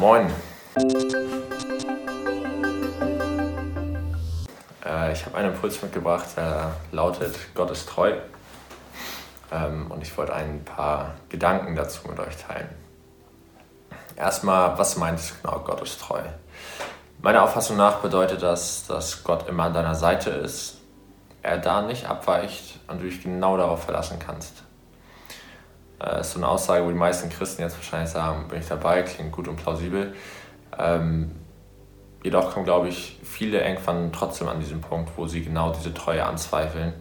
[0.00, 0.32] Moin.
[4.82, 8.14] Äh, ich habe einen Impuls mitgebracht, der lautet, Gott ist treu.
[9.52, 12.70] Ähm, und ich wollte ein paar Gedanken dazu mit euch teilen.
[14.16, 16.22] Erstmal, was meint es genau, Gott ist treu?
[17.20, 20.78] Meiner Auffassung nach bedeutet das, dass Gott immer an deiner Seite ist,
[21.42, 24.62] er da nicht abweicht und du dich genau darauf verlassen kannst.
[26.02, 29.02] Äh, ist so eine Aussage, wo die meisten Christen jetzt wahrscheinlich sagen, bin ich dabei,
[29.02, 30.14] klingt gut und plausibel.
[30.78, 31.32] Ähm,
[32.22, 36.24] jedoch kommen, glaube ich, viele irgendwann trotzdem an diesen Punkt, wo sie genau diese Treue
[36.24, 36.94] anzweifeln.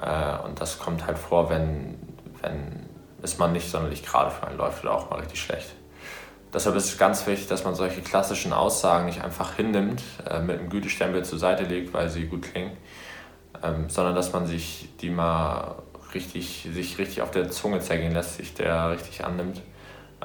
[0.00, 1.98] Äh, und das kommt halt vor, wenn,
[2.42, 2.86] wenn
[3.22, 5.74] es mal nicht sonderlich gerade für einen läuft oder auch mal richtig schlecht.
[6.52, 10.58] Deshalb ist es ganz wichtig, dass man solche klassischen Aussagen nicht einfach hinnimmt, äh, mit
[10.58, 12.76] einem Gütestempel zur Seite legt, weil sie gut klingen,
[13.62, 15.82] ähm, sondern dass man sich die mal
[16.14, 19.62] richtig, sich richtig auf der Zunge zergehen lässt, sich der richtig annimmt,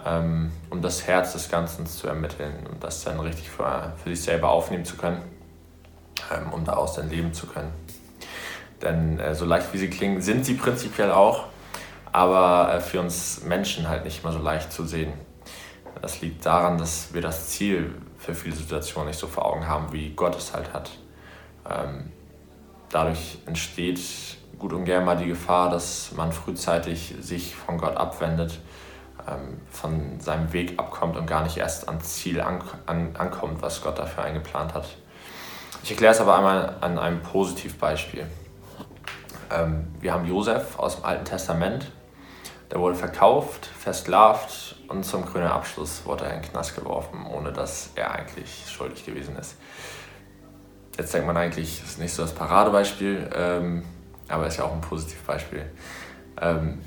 [0.06, 4.22] ähm, um das Herz des Ganzen zu ermitteln und das dann richtig für, für sich
[4.24, 5.22] selber aufnehmen zu können,
[6.32, 7.72] ähm, um daraus dann leben zu können.
[8.82, 11.46] Denn äh, so leicht wie sie klingen, sind sie prinzipiell auch,
[12.12, 15.14] aber äh, für uns Menschen halt nicht immer so leicht zu sehen.
[16.02, 19.94] Das liegt daran, dass wir das Ziel für viele Situationen nicht so vor Augen haben,
[19.94, 20.92] wie Gott es halt hat.
[21.70, 22.12] Ähm,
[22.94, 24.00] dadurch entsteht
[24.60, 28.60] gut und gern mal die Gefahr, dass man frühzeitig sich von Gott abwendet,
[29.28, 33.82] ähm, von seinem Weg abkommt und gar nicht erst ans Ziel an, an, ankommt, was
[33.82, 34.86] Gott dafür eingeplant hat.
[35.84, 38.28] Ich erkläre es aber einmal an einem Positivbeispiel.
[39.52, 41.92] Ähm, wir haben Josef aus dem Alten Testament.
[42.72, 47.52] Der wurde verkauft, versklavt und zum grünen Abschluss wurde er in den Knast geworfen, ohne
[47.52, 49.58] dass er eigentlich schuldig gewesen ist.
[50.98, 53.30] Jetzt denkt man eigentlich, das ist nicht so das Paradebeispiel.
[53.36, 53.84] Ähm,
[54.30, 55.66] aber ist ja auch ein Positivbeispiel.
[56.42, 56.80] Ähm,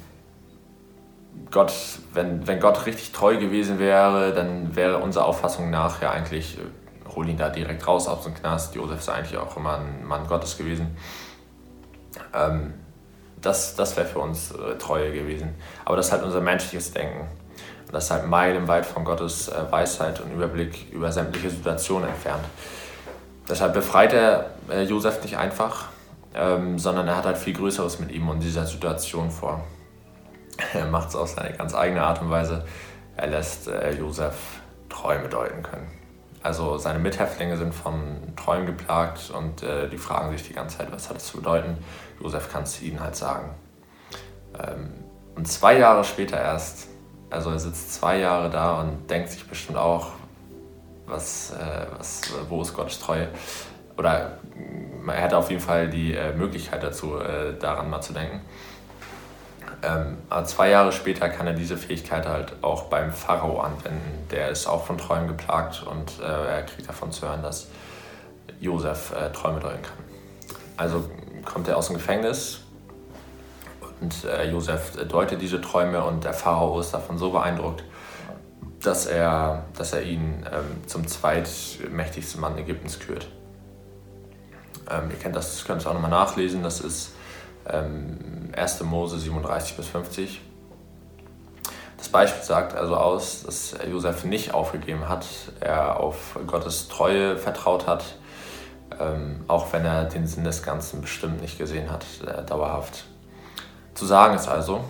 [1.51, 1.73] Gott,
[2.15, 7.15] wenn, wenn Gott richtig treu gewesen wäre, dann wäre unserer Auffassung nach ja eigentlich, äh,
[7.15, 8.75] hol ihn da direkt raus aus dem Knast.
[8.75, 10.97] Josef ist eigentlich auch immer ein Mann Gottes gewesen.
[12.35, 12.75] Ähm,
[13.43, 15.55] das das wäre für uns äh, Treue gewesen.
[15.85, 17.27] Aber das ist halt unser menschliches Denken.
[17.93, 22.45] Das ist halt meilenweit von Gottes äh, Weisheit und Überblick über sämtliche Situationen entfernt.
[23.49, 25.89] Deshalb befreit er äh, Josef nicht einfach,
[26.35, 29.65] ähm, sondern er hat halt viel Größeres mit ihm und dieser Situation vor.
[30.73, 32.65] Er macht es auf seine ganz eigene Art und Weise.
[33.15, 34.35] Er lässt äh, Josef
[34.89, 35.87] Träume deuten können.
[36.43, 40.93] Also seine Mithäftlinge sind von Träumen geplagt und äh, die fragen sich die ganze Zeit,
[40.93, 41.77] was hat das zu bedeuten.
[42.21, 43.51] Josef kann es ihnen halt sagen.
[44.59, 44.93] Ähm,
[45.35, 46.89] und zwei Jahre später erst,
[47.31, 50.13] also er sitzt zwei Jahre da und denkt sich bestimmt auch,
[51.07, 53.29] was, äh, was, wo ist Gottes Treue?
[53.97, 54.39] Oder
[55.07, 58.41] er hätte auf jeden Fall die äh, Möglichkeit dazu, äh, daran mal zu denken.
[59.83, 64.27] Ähm, aber zwei Jahre später kann er diese Fähigkeit halt auch beim Pharao anwenden.
[64.31, 67.69] Der ist auch von Träumen geplagt und äh, er kriegt davon zu hören, dass
[68.61, 69.99] Josef äh, Träume deuten kann.
[70.77, 71.09] Also
[71.45, 72.61] kommt er aus dem Gefängnis
[74.01, 77.85] und äh, Josef deutet diese Träume und der Pharao ist davon so beeindruckt,
[78.83, 83.29] dass er, dass er ihn ähm, zum zweitmächtigsten Mann Ägyptens kürt.
[84.91, 86.63] Ähm, ihr kennt das, könnt es auch nochmal nachlesen.
[86.63, 87.13] Das ist
[87.69, 88.83] ähm, 1.
[88.83, 90.41] Mose 37 bis 50.
[91.97, 95.27] Das Beispiel sagt also aus, dass Josef nicht aufgegeben hat,
[95.61, 98.05] er auf Gottes Treue vertraut hat,
[99.01, 103.07] ähm, auch wenn er den Sinn des Ganzen bestimmt nicht gesehen hat, äh, dauerhaft.
[103.95, 104.85] Zu sagen ist also,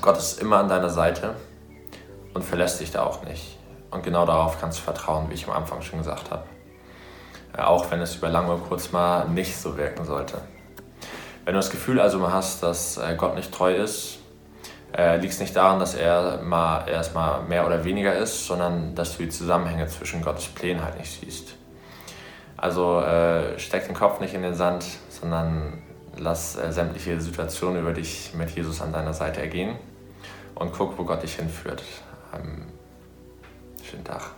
[0.00, 1.36] Gott ist immer an deiner Seite
[2.34, 3.58] und verlässt dich da auch nicht.
[3.90, 6.44] Und genau darauf kannst du vertrauen, wie ich am Anfang schon gesagt habe.
[7.56, 10.40] Äh, auch wenn es über lang oder kurz mal nicht so wirken sollte.
[11.44, 14.18] Wenn du das Gefühl also mal hast, dass äh, Gott nicht treu ist,
[14.96, 19.16] äh, liegt es nicht daran, dass er mal erstmal mehr oder weniger ist, sondern dass
[19.16, 21.54] du die Zusammenhänge zwischen Gottes Plänen halt nicht siehst.
[22.56, 25.82] Also äh, steck den Kopf nicht in den Sand, sondern
[26.16, 29.76] lass äh, sämtliche Situationen über dich mit Jesus an deiner Seite ergehen
[30.54, 31.82] und guck, wo Gott dich hinführt.
[32.34, 32.66] Ähm,
[33.82, 34.34] schönen Tag.